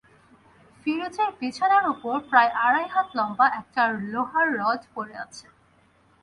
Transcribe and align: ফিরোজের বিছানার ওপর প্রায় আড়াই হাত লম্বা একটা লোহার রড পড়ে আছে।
ফিরোজের 0.81 1.29
বিছানার 1.39 1.85
ওপর 1.93 2.15
প্রায় 2.29 2.51
আড়াই 2.65 2.87
হাত 2.87 3.07
লম্বা 3.17 3.47
একটা 3.59 3.81
লোহার 4.11 4.47
রড 4.59 4.81
পড়ে 4.93 5.15
আছে। 5.25 5.45